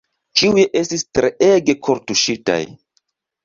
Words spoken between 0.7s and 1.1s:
estis